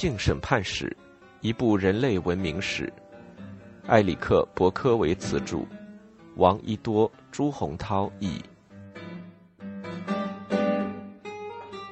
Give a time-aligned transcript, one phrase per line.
[0.00, 0.86] 性审判史》，
[1.42, 2.90] 一部人类文明史。
[3.88, 5.58] 埃里克·伯科维茨著，
[6.36, 8.40] 王一多、朱洪涛译。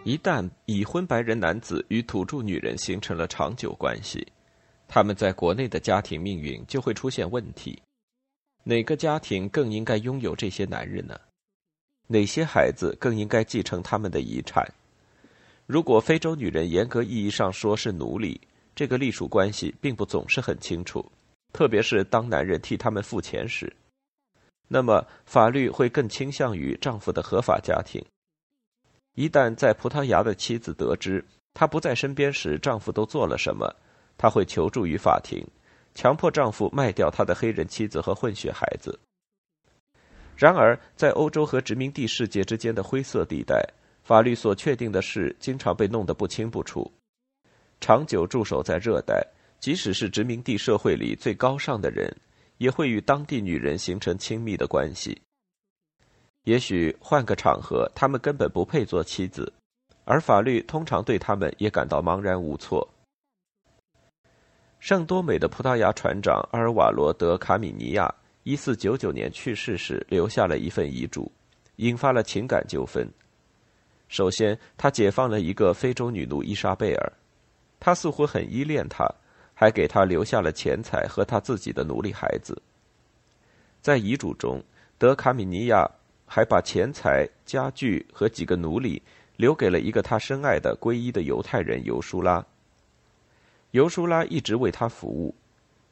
[0.04, 4.26] 一旦已婚白人男子与土著女人形成了长久关系，
[4.88, 7.78] 他们在国内的家庭命运就会出现问题。
[8.64, 11.20] 哪个家庭更应该拥有这些男人呢？
[12.06, 14.66] 哪些孩子更应该继承他们的遗产？
[15.68, 18.40] 如果非洲女人严格意义上说是奴隶，
[18.74, 21.04] 这个隶属关系并不总是很清楚，
[21.52, 23.70] 特别是当男人替他们付钱时，
[24.66, 28.02] 那么法律会更倾向于丈夫的合法家庭。
[29.14, 33.70] 一旦在葡萄牙的妻子得知她不在身边时丈夫都做了什么，
[34.16, 35.46] 她会求助于法庭，
[35.94, 38.98] 强迫丈夫卖掉他的黑人妻子和混血孩子。
[40.34, 43.62] 然而，在欧洲和殖民地世界之间的灰色地带，
[44.08, 46.90] 法律所确定的事经常被弄得不清不楚。
[47.78, 49.22] 长久驻守在热带，
[49.60, 52.10] 即使是殖民地社会里最高尚的人，
[52.56, 55.20] 也会与当地女人形成亲密的关系。
[56.44, 59.52] 也许换个场合，他们根本不配做妻子，
[60.06, 62.88] 而法律通常对他们也感到茫然无措。
[64.78, 68.10] 圣多美的葡萄牙船长阿尔瓦罗·德卡米尼亚
[68.44, 71.30] 一四九九年去世时留下了一份遗嘱，
[71.76, 73.06] 引发了情感纠纷。
[74.08, 77.12] 首先，他解放了一个非洲女奴伊莎贝尔，
[77.78, 79.06] 他似乎很依恋她，
[79.54, 82.60] 还给她留下了钱财和他自己的奴隶孩子。
[83.80, 84.62] 在遗嘱中，
[84.98, 85.88] 德卡米尼亚。
[86.30, 89.02] 还把钱财、家具和几个奴隶
[89.36, 92.44] 留给了一个他深爱的皈依的犹太人尤舒拉。
[93.70, 95.34] 尤舒拉一直为他服务，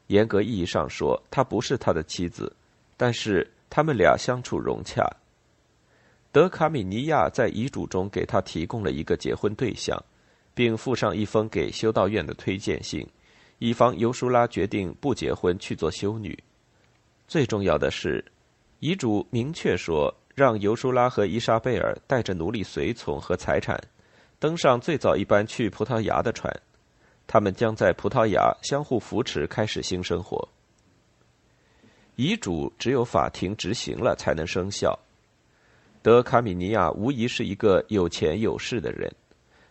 [0.05, 2.55] 严格意义上说，她不是他的妻子，
[2.95, 5.03] 但是他们俩相处融洽。
[6.37, 9.99] 德卡米尼亚在遗嘱中给他提供了一个结婚对象，
[10.53, 13.03] 并附上一封给修道院的推荐信，
[13.57, 16.37] 以防尤舒拉决定不结婚去做修女。
[17.27, 18.23] 最重要的是，
[18.81, 20.13] 遗嘱明确说。
[20.35, 23.75] 让尤舒拉和伊莎贝尔带着奴隶随从和财产，
[24.37, 26.55] 登上最早一班去葡萄牙的船。
[27.25, 30.47] 他们将在葡萄牙相互扶持，开始新生活。
[32.15, 34.99] 遗嘱只有法庭执行了才能生效。
[36.07, 39.13] 德卡米尼亚无疑是一个有钱有势的人，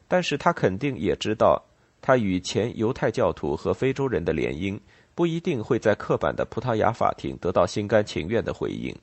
[0.06, 1.64] 但是他肯定也知道，
[2.02, 4.78] 他与前犹太教徒和非洲人的联姻
[5.14, 8.94] 不一定会在刻板的葡萄牙法庭得到心甘情愿的回应。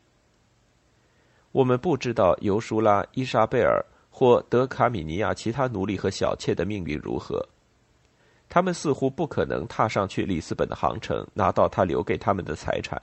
[1.51, 7.43] 我们不知道尤舒拉、伊莎贝尔或德卡米尼亚其他奴隶和小妾的命运如何。
[8.47, 13.01] 他们似乎不可能踏上去里斯本的航程，拿到他留给他们的财产，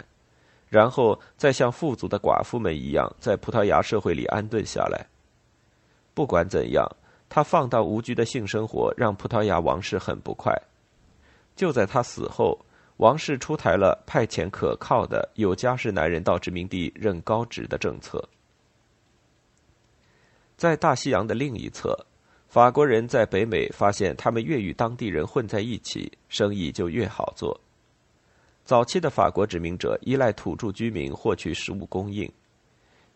[0.71, 5.05] 然后再像富足的寡妇们一样在葡萄牙社会里安顿下来。
[6.15, 6.87] 不管怎样，
[7.29, 10.55] 他放荡无拘的性生活让葡萄牙王室很不快。
[11.57, 12.59] 就在他死后，
[12.99, 18.27] 王室出台了派遣可靠的有家室男人到殖民地任高职的政策。
[20.57, 21.99] 在大西洋的另一侧，
[22.49, 27.61] 法国人在北美发现，他们越与当地人混在一起，生意就越好做。
[28.71, 32.31] 早期的法国殖民者依赖土著居民获取食物供应，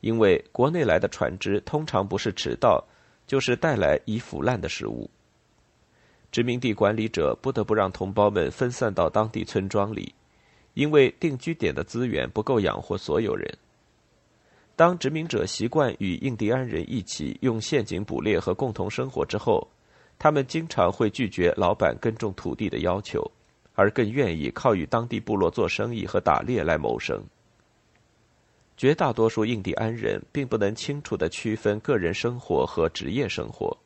[0.01, 2.85] 因为国内来的船只通常不是迟到，
[3.25, 5.09] 就是带来已腐烂的食物。
[6.33, 10.13] 殖民地管理者不得不让同胞们分散到当地村庄里，
[10.73, 13.49] 因为定居点的资源不够养活所有人。
[14.75, 19.69] 当殖民者习惯与印第安人一起用陷阱捕猎和共同生活之后，
[20.19, 23.31] 他们经常会拒绝老板耕种土地的要求，
[23.75, 27.23] 而更愿意靠与当地部落做生意和打猎来谋生。
[28.77, 33.77] 绝大多数印第安人并不能清楚地区分个人生活和职业生活，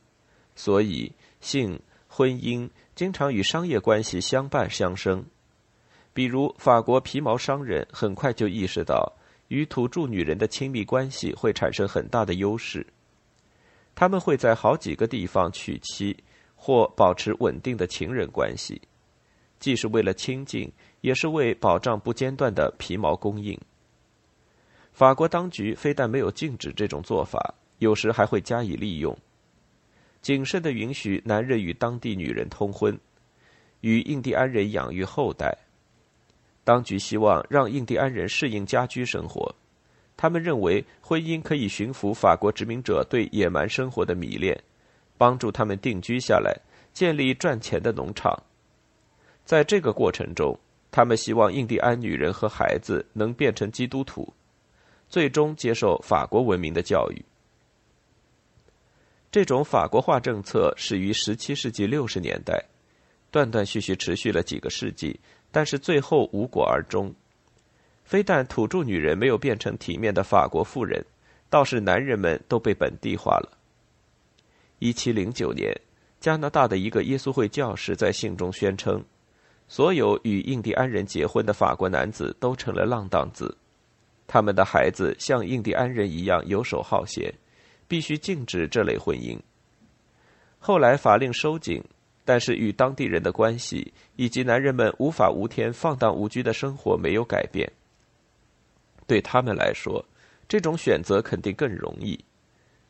[0.54, 5.24] 所以性、婚姻经常与商业关系相伴相生。
[6.14, 9.12] 比如，法国皮毛商人很快就意识到。
[9.48, 12.86] 与土著女人的亲密关系会产生很大的优势，
[13.94, 16.14] 他们会在好几个地方娶妻
[16.54, 18.78] 或保持稳定的情人关系，
[19.58, 20.70] 既是为了亲近，
[21.00, 23.58] 也是为保障不间断的皮毛供应。
[24.92, 29.16] 法国当局非但没有禁止这种做法，有时还会加以利用，
[30.20, 32.98] 谨慎的允许男人与当地女人通婚，
[33.80, 35.56] 与印第安人养育后代。
[36.64, 39.54] 当局希望让印第安人适应家居生活，
[40.16, 44.60] 他们认为婚姻可以驯服法国殖民者对野蛮生活的迷恋，
[45.16, 46.54] 帮助他们定居下来，
[46.92, 48.36] 建立赚钱的农场。
[49.48, 50.54] 在这个过程中，
[50.90, 54.30] 他们希望印第安女人和孩子能变成基督徒，
[55.08, 57.24] 最终接受法国文明的教育。
[59.32, 62.62] 这种法国化政策始于17世纪60年代。
[63.30, 65.18] 断断续续持续了几个世纪，
[65.50, 67.14] 但是最后无果而终。
[68.04, 71.02] 非但土著女人没有变成体面的法国妇人，
[71.48, 73.56] 倒是男人们都被本地化了。
[74.78, 75.74] 一七零九年，
[76.20, 79.02] 加拿大的一个耶稣会教士在信中宣称，
[79.68, 83.56] 所有与印第安人结婚的法国男子都成了浪荡子，
[84.26, 87.32] 他们的孩子像印第安人一样游手好闲，
[87.86, 89.38] 必须禁止这类婚姻。
[90.58, 91.80] 后来法令收紧。
[92.24, 97.72] 但是与当地人的关系以及男人们无法无天、放荡无拘的生活没有改变。
[99.06, 100.04] 对他们来说，
[100.46, 102.22] 这种选择肯定更容易。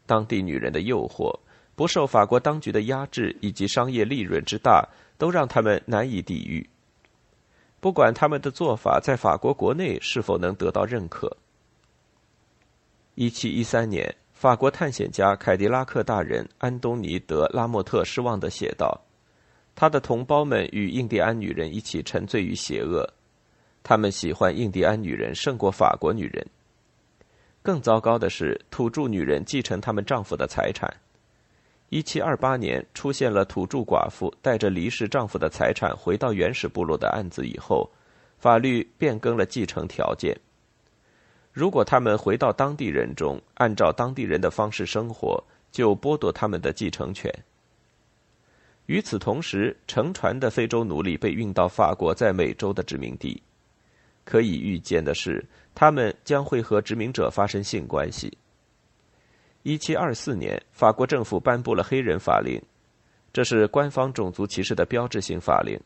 [0.07, 1.33] 当地女人的诱惑、
[1.77, 4.85] 不受法国当局的压制以及商业利润之大，
[5.19, 6.67] 都让他们难以抵御。
[7.81, 11.37] 不管他们的做法在法国国内是否能得到认可。
[13.15, 19.01] 一七一三年，法国探险家凯迪拉克大人安东尼·德拉莫特失望地写道。
[19.75, 23.09] 他的同胞们与印第安女人一起沉醉于邪恶，
[23.85, 26.45] 他们喜欢印第安女人胜过法国女人。
[27.63, 30.93] 更糟糕的是，土著女人继承他们丈夫的财产。
[31.91, 37.91] 一七二八年出现了土著寡妇带着离世丈夫的财产回到原始部落的案子以后，
[38.39, 40.39] 法律变更了继承条件。
[41.51, 45.43] 如果他们回到当地人中，按照当地人的方式生活，
[45.73, 47.33] 就剥夺他们的继承权。
[48.87, 53.43] 与此同时，乘船的非洲奴隶被运到法国在美洲的殖民地。
[54.25, 55.43] 可以预见的是，
[55.75, 58.37] 他们将会和殖民者发生性关系。
[59.63, 62.63] 一七二四年，法国政府颁布了黑人法令，
[63.33, 65.79] 这是官方种族歧视的标志性法令。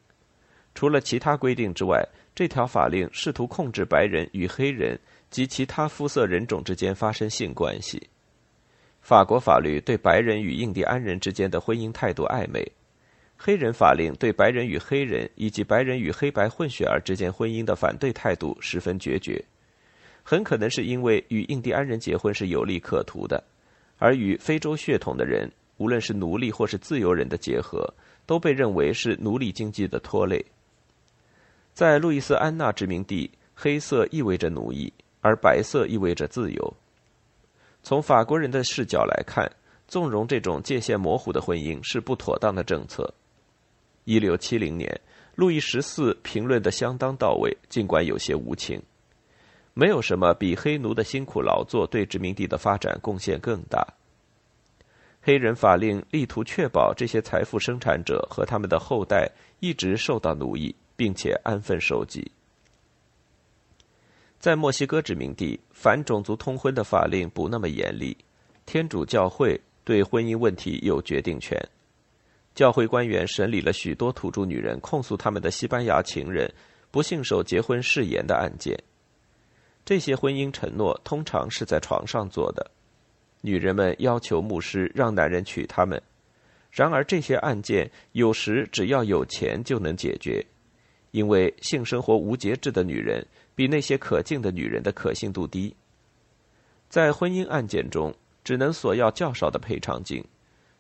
[0.75, 2.03] 除了其他规定之外，
[2.35, 4.99] 这条法令试图控制白人与黑人
[5.31, 8.01] 及其他肤色人种之间发生性关系。
[9.01, 12.65] 法国法律对白人与印第安人之间的婚姻态度暧昧。
[13.37, 19.45] 黑人法令对白人与黑人以及白人与黑白混血儿之间婚姻的反对态度十分决绝，
[20.23, 23.43] 很可能是因为与印第安人结婚是有利可图的，
[24.03, 27.89] 而与非洲血统的人，无论是奴隶或是自由人的结合，
[28.27, 30.45] 都被认为是奴隶经济的拖累。
[31.73, 36.75] 在路易斯安那殖民地，黑色意味着奴役，而白色意味着自由。
[37.85, 39.49] 从法国人的视角来看，
[39.87, 43.15] 纵容这种界限模糊的婚姻是不妥当的政策。
[44.03, 45.01] 一六七零年，
[45.37, 48.83] 路易十四评论的相当到位，尽管有些无情。
[49.75, 53.87] 没有什么比黑奴的辛苦劳作对殖民地的发展贡献更大。
[55.23, 59.31] 黑人法令力图确保这些财富生产者和他们的后代
[59.61, 62.31] 一直受到奴役，并且安分守己。
[64.41, 68.17] 在墨西哥殖民地，反种族通婚的法令不那么严厉，
[68.67, 71.57] 天主教会对婚姻问题有决定权。
[72.53, 76.53] 教会官员审理了许多土著女人控诉他们的西班牙情人
[76.91, 78.77] 不信守结婚誓言的案件。
[79.85, 82.71] 这些婚姻承诺通常是在床上做的，
[83.41, 86.01] 女人们要求牧师让男人娶她们。
[86.71, 90.45] 然而，这些案件有时只要有钱就能解决，
[91.11, 95.75] 因为性生活无节制的女人比那些可敬的女人的可信度低。
[96.89, 100.25] 在婚姻案件中，只能索要较少的赔偿金。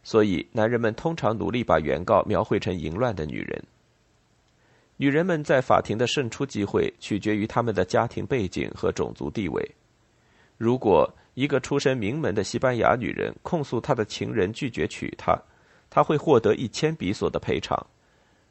[0.05, 3.62] 所以，男人们通常努力把原告描绘成淫乱的女人。
[4.97, 9.71] 女人们在法庭的胜出机会取决于她们的家庭背景和种族地位。
[10.57, 15.37] 如果一个出身名门的西班牙女人控诉她的情人拒绝娶她，
[15.91, 17.77] 她会获得一千比索的赔偿；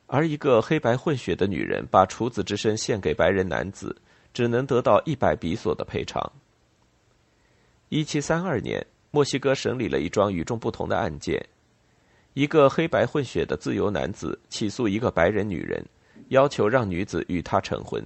[0.08, 3.96] 而一个黑白混血的女人把处子之身献给白人男子，
[4.34, 6.32] 只能得到一百比索的赔偿。
[7.90, 8.86] 一七三二年。
[9.14, 11.46] 墨西哥审理了一桩与众不同的案件：
[12.34, 15.86] 一个黑白混血的自由男子起诉一个白人女人，
[16.32, 18.06] 要求让女子与他成婚。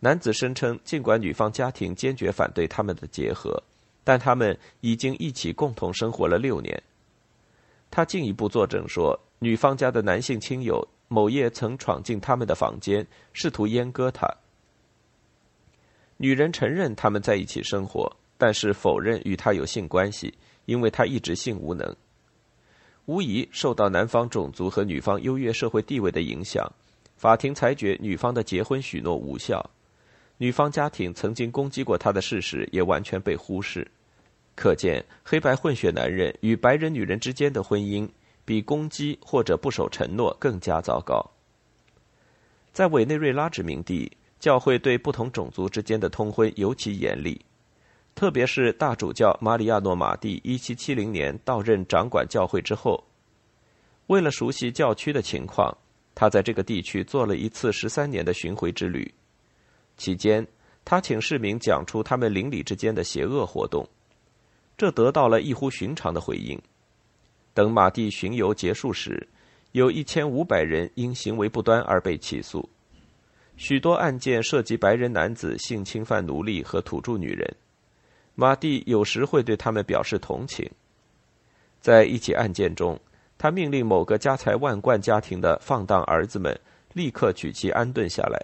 [0.00, 3.62] 男子声称，尽管女方家庭坚决反对他们的结合，
[4.04, 6.82] 但他们已经一起共同生活了六年。
[7.90, 14.28] 他进一步作证说，女方家的男性亲友某夜曾闯进他们的房间，试图阉割他。
[16.16, 18.14] 女人承认他们在一起生活。
[18.40, 20.32] 但是否认与他有性关系，
[20.66, 21.96] 因为他一直性无能。
[23.06, 26.64] 无疑受到男方种族和女方优越社会地位的影响，
[27.18, 29.62] 法庭裁决女方的结婚许诺无效。
[30.36, 33.86] 女方家庭曾经攻击过他的事实也完全被忽视。
[34.54, 38.08] 可见，黑白混血男人与白人女人之间的婚姻，
[38.44, 41.20] 比攻击或者不守承诺更加糟糕。
[42.72, 47.40] 在委内瑞拉殖民地，教会对不同种族之间的通婚尤其严厉。
[48.14, 53.04] 特别是大主教马里亚诺·马蒂一七七零年到任掌管教会之后，
[54.06, 55.76] 为了熟悉教区的情况，
[56.20, 59.08] 他在这个地区做了一次十三年的巡回之旅，
[59.96, 60.44] 期间
[60.84, 63.88] 他请市民讲出他们邻里之间的邪恶活动，
[64.76, 66.60] 这得到了异乎寻常的回应。
[67.54, 69.28] 等马蒂巡游结束时，
[69.70, 72.68] 有一千五百人因行为不端而被起诉，
[73.56, 77.48] 许多案件涉及白人男子性侵犯奴隶和土著女人。
[78.34, 80.68] 马蒂有时会对他们表示同情。
[81.80, 82.98] 在一起案件中，
[83.38, 86.60] 他命令某个家财万贯家庭的放荡儿子们
[86.92, 88.38] 立刻举旗安顿下来，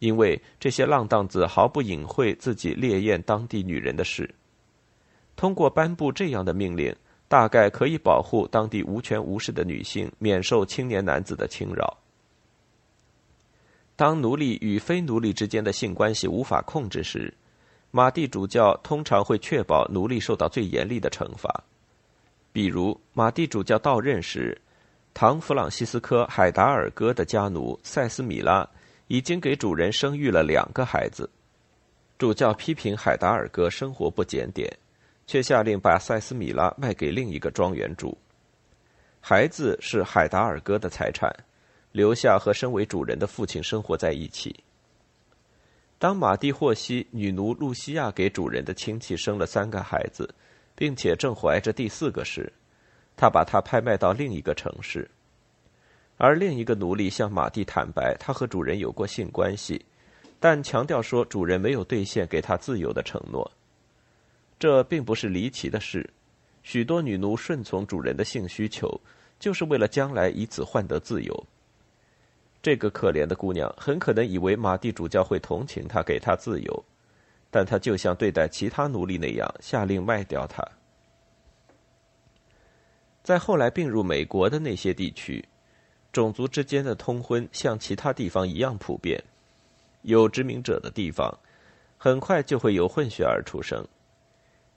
[0.00, 4.28] 因为这些浪荡子毫不隐晦自己猎艳当地女人的事。
[5.36, 6.94] 通过颁布这样的命令。
[7.28, 11.96] 大概可以保护当地无权无势的女性免受青年男子的侵扰。
[13.96, 17.32] 当奴隶与非奴隶之间的性关系无法控制时，
[17.90, 21.64] 马蒂主教通常会确保奴隶受到最严厉的惩罚。
[22.52, 24.60] 比如，马蒂主教到任时，
[25.14, 28.68] 唐弗朗西斯科·海达尔戈的家奴塞斯米拉
[29.08, 31.28] 已经给主人生育了两个孩子。
[32.18, 34.70] 主教批评海达尔戈生活不检点。
[35.24, 38.18] 却下令把塞斯米拉卖给另一个庄园主。
[39.20, 41.32] 孩子是海达尔戈的财产，
[41.92, 44.54] 留下和身为主人的父亲生活在一起。
[45.96, 50.28] 当马蒂获悉女奴露西亚给主人的亲戚生了三个孩子，
[50.74, 52.52] 并且正怀着第四个时，
[53.16, 55.08] 他把她拍卖到另一个城市。
[56.18, 59.84] 而另一个奴隶向马蒂坦白，他和主人有过性关系，
[60.38, 63.50] 但强调说主人没有兑现给他自由的承诺。
[64.58, 66.08] 这并不是离奇的事，
[66.62, 69.00] 许多女奴顺从主人的性需求，
[69.40, 71.46] 就是为了将来以此换得自由。
[72.62, 76.84] 这个可怜的姑娘很可能以为马蒂主教会同情她，给她自由，
[77.52, 80.66] 但他就像对待其他奴隶那样，下令卖掉她。
[83.22, 85.44] 在后来并入美国的那些地区，
[86.12, 89.22] 种族之间的通婚像其他地方一样普遍，
[90.00, 91.30] 有殖民者的地方，
[91.98, 93.86] 很快就会有混血儿出生。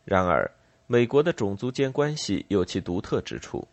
[0.04, 0.52] 然而，
[0.86, 3.66] 美国的种族间关系有其独特之处，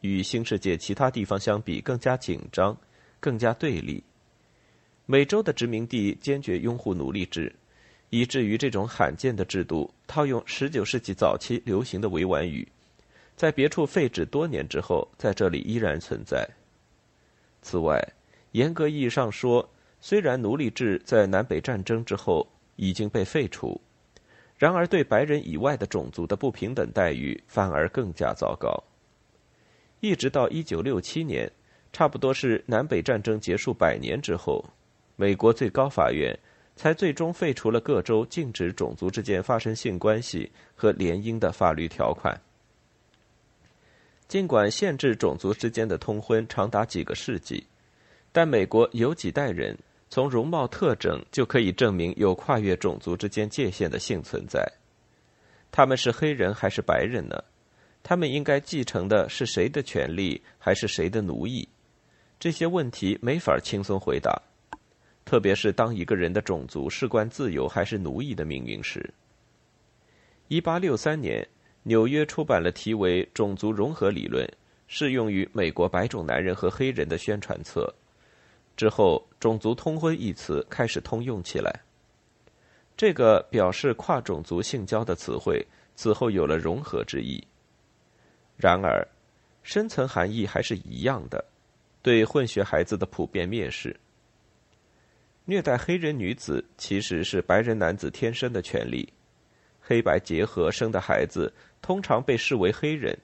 [0.00, 2.74] 与新世界其他地方相比更加紧张、
[3.20, 4.02] 更加对立。
[5.04, 7.54] 美洲的殖民地坚决拥护奴隶制，
[8.10, 12.66] 以至于这种罕见的制度（套用19世纪早期流行的委婉语）
[13.36, 16.48] 在别处废止多年之后，在这里依然存在。
[17.62, 18.00] 此外，
[18.52, 19.68] 严格意义上说，
[20.00, 22.46] 虽然奴隶制在南北战争之后
[22.76, 23.80] 已经被废除。
[24.56, 28.72] 然而，对白人以外的种族的不平等待遇反而更加糟糕。
[29.98, 31.50] 一直到一九六七年，
[31.92, 34.64] 差不多是南北战争结束百年之后，
[35.16, 36.38] 美国最高法院
[36.76, 42.40] 才最终废除了各州禁止种族之间发生性关系和联姻的法律条款。
[44.26, 47.66] 尽管限制种族之间的通婚长达几个世纪，
[48.32, 49.78] 但美国有几代人。
[50.10, 54.64] 从容貌特征就可以证明有跨越种族之间界限的性存在。
[55.72, 57.42] 他们是黑人还是白人呢？
[58.00, 61.68] 他们应该继承的是谁的权利，还是谁的奴役？
[62.38, 64.40] 这些问题没法轻松回答，
[65.24, 69.12] 特别是当一个人的种族事关自由还是奴役的命运时。
[70.48, 71.46] 一八六三年，
[71.82, 74.46] 纽约出版了题为《种族融合理论》，
[74.86, 77.92] 适用于美国白种男人和黑人的宣传册。
[78.76, 81.80] 之后，“种族通婚”一词开始通用起来。
[82.96, 85.66] 这个表示跨种族性交的词汇，
[85.96, 87.42] 此后有了融合之意。
[88.56, 89.06] 然而，
[89.62, 91.44] 深层含义还是一样的：
[92.02, 93.96] 对混血孩子的普遍蔑视。
[95.46, 99.06] 虐待黑人女子其实是白人男子天生的权利。
[99.78, 103.14] 黑白结合生的孩子通常被视为黑人，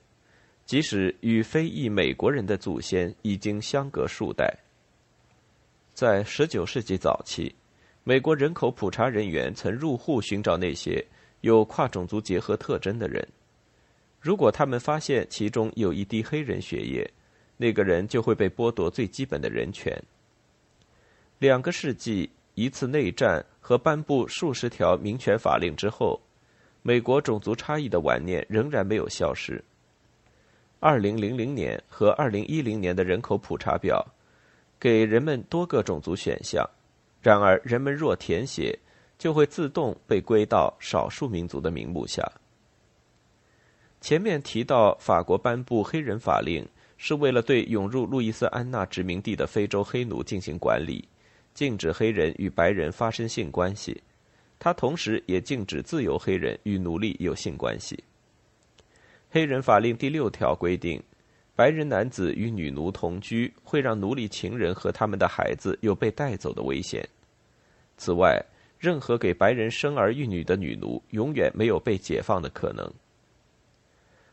[0.63, 4.55] 即使与非裔美国人的祖先已经相隔数代。
[5.95, 7.55] 在19世纪早期，
[8.03, 11.03] 美国人口普查人员曾入户寻找那些
[11.41, 13.27] 有跨种族结合特征的人。
[14.19, 17.11] 如果他们发现其中有一滴黑人血液，
[17.57, 19.99] 那个人就会被剥夺最基本的人权。
[21.41, 26.21] 两个世纪、一次内战和颁布数十条民权法令之后，
[26.83, 29.59] 美国种族差异的晚年仍然没有消失。
[30.81, 34.05] 2000年和2010年的人口普查表。
[34.79, 36.63] 给人们多个种族选项，
[37.23, 38.77] 然而人们若填写，
[39.17, 42.31] 就会自动被归到少数民族的名目下。
[43.99, 46.63] 前面提到，法国颁布黑人法令
[46.97, 51.07] 是为了对涌入路易斯安那殖民地的非洲黑奴进行管理，
[51.53, 54.01] 禁止黑人与白人发生性关系。
[54.59, 58.03] 他同时也禁止自由黑人与奴隶有性关系。
[59.29, 61.01] 黑人法令第六条规定。
[61.53, 67.07] 白人男子与女奴同居会让奴隶情人和他们的孩子有被带走的危险。
[67.97, 68.43] 此外，
[68.79, 72.91] 任何给白人生儿育女的女奴永远没有被解放的可能。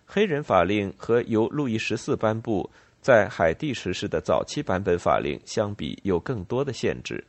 [0.07, 2.71] 黑人法令和由路易十四颁布
[3.09, 7.25] 在海地实施的早期版本法令相比，有更多的限制。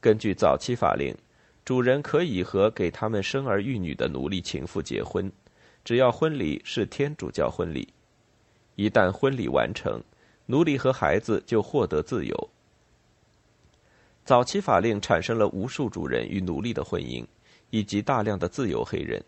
[0.00, 1.14] 根据早期法令，
[1.62, 5.30] 主人可以和给他们生儿育女的奴隶情妇结婚，
[5.84, 7.86] 只要婚礼是天主教婚礼。
[8.76, 10.02] 一旦婚礼完成，
[10.46, 12.50] 奴隶和孩子就获得自由。
[14.24, 17.22] 早期法令产生了无数主人与奴隶的婚姻，
[17.68, 19.22] 以及大量的自由黑人。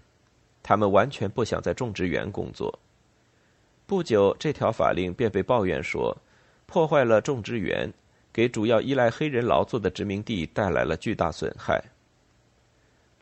[0.63, 2.81] 他们完全不想在种植园工作。
[3.87, 6.17] 不久，这条法令便被抱怨说，
[6.65, 7.93] 破坏了种植园，
[8.33, 11.85] 给主要依赖黑人劳作的殖民地带来了巨大损害。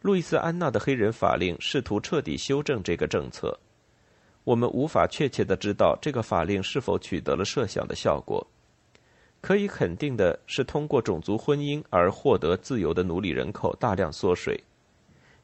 [0.02, 3.58] 路易斯安那的黑人法令试图彻底修正这个政策。
[4.44, 8.44] 我们无法确切的知道这个法令是否取得了设想的效果。
[9.40, 14.60] 可以肯定的是，通过种族婚姻而获得自由的奴隶人口大量缩水。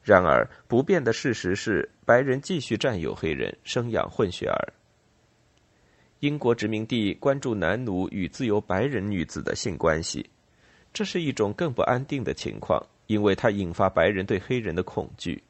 [0.01, 4.73] 然而，不变的事实是，白人继续占有黑人，生养混血儿。
[6.19, 10.29] 英国殖民地关注男奴与自由白人女子的性关系，
[10.91, 15.41] 这是一种更不安定的情况，因为它引发白人对黑人的恐惧，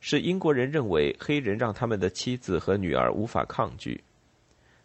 [0.00, 4.02] 使英国人认为黑人让他们的妻子和女儿无法抗拒。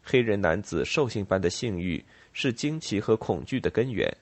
[0.03, 4.15] 黑人男子兽性般的性欲是惊奇和恐惧的根源。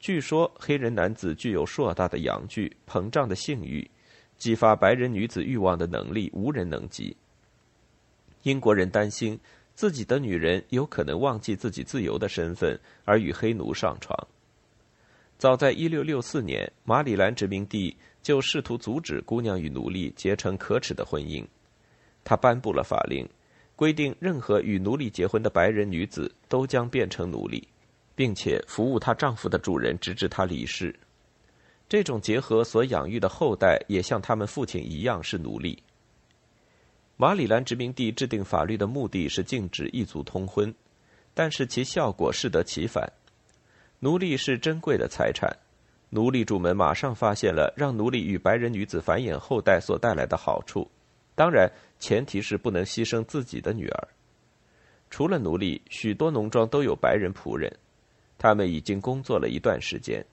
[0.00, 3.88] 据说黑人男子具有硕大的阳具、膨胀的性欲，
[4.36, 7.16] 激发白人女子欲望的能力无人能及。
[8.42, 9.38] 英国人担心
[9.80, 14.14] 自己的女人有可能忘记自己自由的身份，而与黑奴上床。
[15.38, 21.42] 早在1664年，马里兰殖民地就试图阻止姑娘与奴隶结成可耻的婚姻。
[22.22, 23.26] 他颁布了法令，
[23.74, 27.66] 规定任何与奴隶结婚的白人女子都将变成奴隶。
[28.14, 30.94] 并且服务她丈夫的主人，直至她离世。
[31.88, 35.82] 这种结合所养育的后代也像他们父亲一样是奴隶。
[37.20, 40.74] 马里兰殖民地制定法律的目的是禁止异族通婚，
[41.34, 43.12] 但是其效果适得其反。
[43.98, 45.54] 奴隶是珍贵的财产，
[46.08, 50.90] 奴隶主们马上发现了让奴隶与白人女子繁衍后代所带来的好处。
[51.34, 54.08] 当然，前提是不能牺牲自己的女儿。
[55.10, 57.70] 除了奴隶，许多农庄都有白人仆人。
[58.38, 60.24] 他们已经工作了一段时间。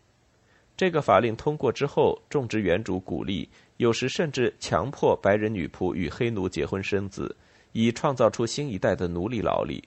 [0.77, 7.35] 这个法令通过之后，种植园主鼓励，有时甚至强迫白人女仆与黑奴结婚生子，
[7.71, 9.83] 以创造出新一代的奴隶劳力。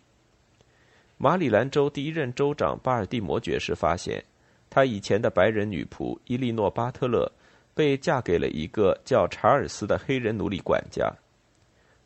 [1.17, 4.25] 马里兰州第一任州长巴尔的摩爵士发现，
[4.71, 7.31] 他以前的白人女仆伊利诺·巴特勒
[7.75, 11.13] 被嫁给了一个叫查尔斯的黑人奴隶管家，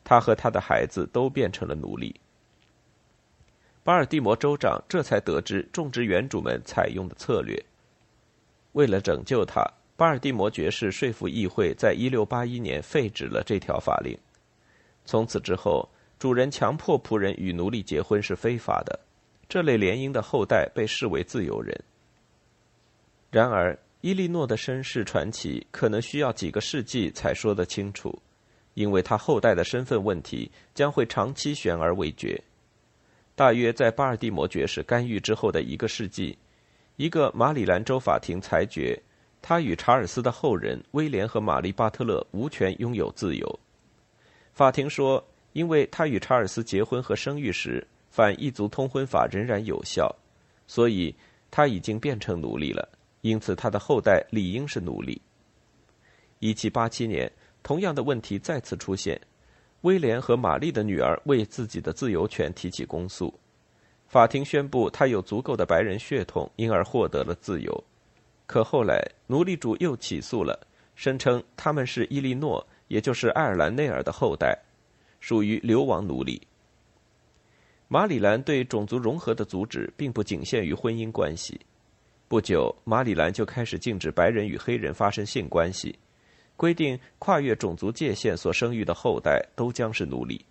[0.03, 2.13] 他和他的孩子都变成了奴隶。
[3.83, 7.63] 巴尔的摩州长这才得知种植园主们采用的策略。
[8.71, 9.63] 为了拯救他，
[9.97, 14.17] 巴尔的摩爵士说服议会，在一六八一年废止了这条法令。
[15.05, 15.87] 从此之后，
[16.19, 18.99] 主人强迫仆人与奴隶结婚是非法的，
[19.47, 21.79] 这类联姻的后代被视为自由人。
[23.31, 28.21] 然而，伊利诺的身世传奇可能需要几个世纪才说得清楚，
[28.73, 32.39] 因为他后代的身份问题将会长期悬而未决。
[33.33, 36.37] 大约在巴尔的摩爵士干预之后的一个世纪，
[36.97, 38.97] 一个马里兰州法庭裁决，
[39.47, 43.59] 他与查尔斯的后人威廉和玛丽巴特勒无权拥有自由。
[44.53, 50.11] 法庭说，因为他与查尔斯结婚和生育时，反异族通婚法仍然有效，
[50.65, 51.13] 所以
[51.51, 52.89] 他已经变成奴隶了，
[53.21, 55.21] 因此他的后代理应是奴隶。
[56.39, 57.31] 一七八七年，
[57.61, 59.21] 同样的问题再次出现。
[59.81, 63.31] 威廉和玛丽的女儿为自己的自由权提起公诉，
[64.07, 67.83] 法庭宣布他有足够的白人血统，因而获得了自由。
[68.45, 70.59] 可后来奴隶主又起诉了，
[70.95, 74.57] 声称他们是伊利诺，也就是爱尔兰内尔的后代，
[75.19, 76.41] 属于流亡奴隶。
[77.87, 81.59] 马里兰对种族融合的阻止并不仅限于婚姻关系，
[82.27, 85.97] 不久马里兰就开始禁止白人与黑人发生性关系。
[86.57, 90.43] 规定跨越种族界限所生育的后代都将是奴隶。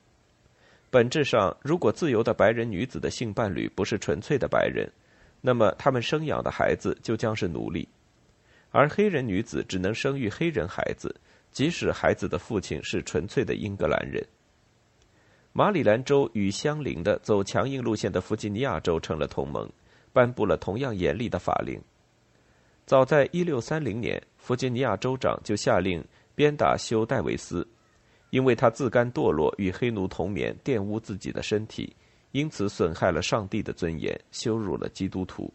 [0.91, 4.87] 本质上，如果自由的白人女子的性伴侣不是纯粹的白人，
[5.47, 7.87] 那么他们生养的孩子就将是奴隶；
[8.71, 11.15] 而黑人女子只能生育黑人孩子，
[11.53, 14.27] 即使孩子的父亲是纯粹的英格兰人。
[15.53, 19.71] 马里兰州与相邻的走强硬路线的弗吉尼亚州成了同盟，
[20.15, 21.79] 颁布了同样严厉的法令。
[22.87, 24.23] 早在1630年。
[24.39, 26.03] 弗吉尼亚州长就下令
[26.35, 27.69] 鞭打休戴维斯。
[28.31, 31.95] 因为他自甘堕落，与黑奴同眠，玷污自己的身体，
[32.35, 35.55] 因此损害了上帝的尊严，羞辱了基督徒。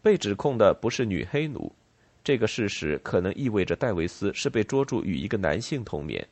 [0.00, 1.70] 被指控的不是女黑奴，
[2.24, 6.26] 这个事实可能意味着戴维斯是被捉住与一个男性同眠。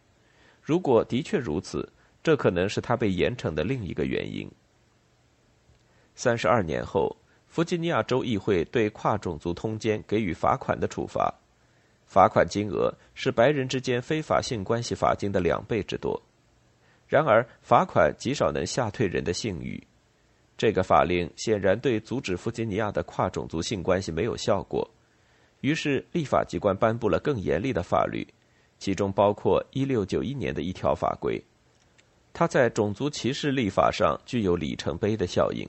[0.62, 1.87] 如果的确如此，
[2.22, 4.50] 这可能是他被严惩的另一个原因。
[6.14, 7.14] 三十二年后，
[7.46, 11.30] 弗吉尼亚州议会对跨种族通奸给予罚款的处罚，
[12.07, 16.18] 罚款金额是白人之间非法性关系罚金的两倍之多。
[17.14, 19.81] 然而，罚款极少能吓退人的性欲。
[20.57, 24.85] 这个法令显然对阻止弗吉尼亚的跨种族性关系没有效果，
[25.61, 28.27] 于是立法机关颁布了更严厉的法律，
[28.81, 31.40] 其中包括1691年的一条法规，
[32.33, 35.64] 它在种族歧视立法上具有里程碑的效应。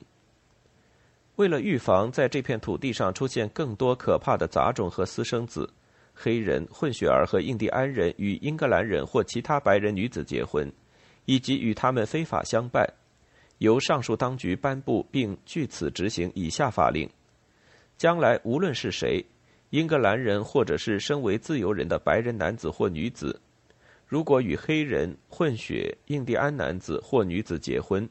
[1.35, 5.71] 为了预防在这片土地上出现更多可怕的杂种和私生子，
[6.11, 10.71] 黑人、混血儿和印第安人与英格兰人或其他白人女子结婚，
[11.25, 12.87] 以及与他们非法相伴。
[13.59, 17.09] 由上述当局颁布并据此执行以下法令：
[17.97, 19.23] 将来无论是谁，
[19.69, 23.39] 英格兰人或者是身为自由人的白人男子或女子，
[24.05, 28.07] 如果与黑人、混血、印第安男子或女子结婚，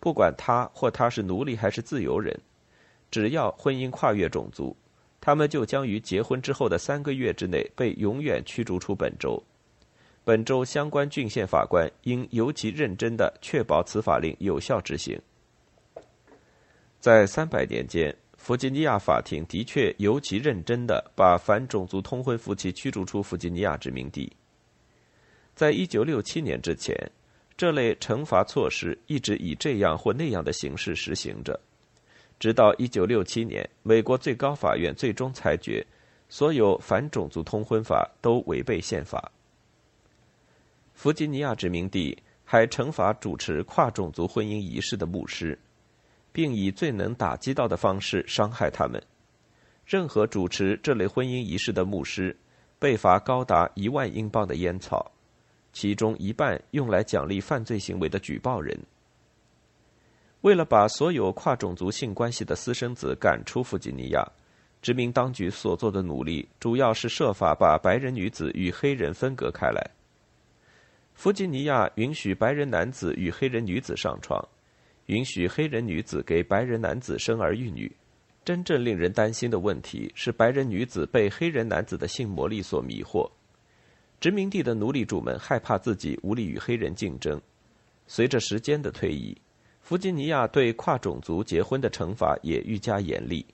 [0.00, 2.34] 不管他或他是奴隶还是自由人，
[3.10, 4.74] 只要婚姻跨越种族，
[5.20, 9.42] 他们就将于结婚之后的三个月之内被永远驱逐出本州。
[10.26, 15.16] 本州相关郡县法官应尤其认真地确保此法令有效执行。
[16.98, 24.28] 在三百年间，弗吉尼亚法庭的确尤其认真地把反种族通婚夫妻驱逐出弗吉尼亚殖民地。
[25.54, 26.92] 在一九六七年之前，
[27.56, 31.56] 这类惩罚措施一直以这样或那样的形式实行着，
[32.40, 35.86] 直到一九六七年，美国最高法院最终裁决，
[36.28, 39.30] 所有反种族通婚法都违背宪法。
[40.96, 45.56] 弗吉尼亚殖民地还惩罚主持跨种族婚姻仪式的牧师，
[46.32, 49.00] 并以最能打击到的方式伤害他们。
[49.84, 52.34] 任何主持这类婚姻仪式的牧师
[52.78, 55.12] 被罚高达一万英镑的烟草，
[55.70, 58.74] 其中一半用来奖励犯罪行为的举报人。
[60.40, 64.26] 为了把所有跨种族性关系的私生子赶出弗吉尼亚，
[64.80, 69.90] 殖民当局所做的努力主要是设法把白人女子与黑人分隔开来。
[71.16, 74.38] 弗吉尼亚允许白人男子与黑人女子上床，
[75.06, 77.90] 允许黑人女子给白人男子生儿育女。
[78.44, 83.28] 真正令人担心的问题是，白人女子被黑人男子的性魔力所迷惑。
[84.20, 87.40] 殖民地的奴隶主们害怕自己无力与黑人竞争。
[88.06, 89.34] 随着时间的推移，
[89.80, 93.44] 弗吉尼亚对跨种族结婚的惩罚也愈加严厉，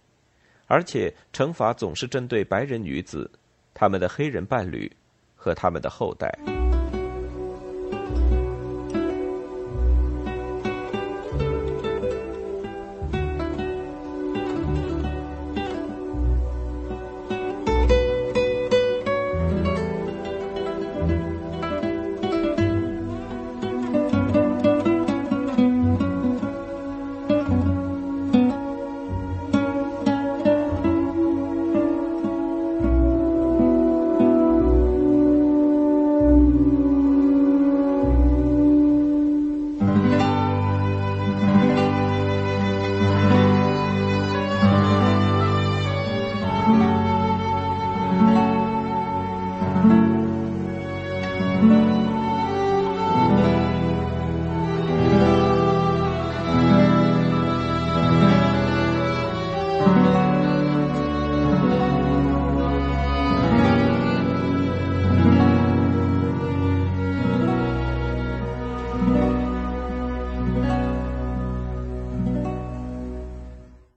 [0.66, 3.30] 而且惩罚总是针对白人女子、
[3.72, 4.90] 他们的黑人伴侣
[5.36, 6.36] 和他们的后代。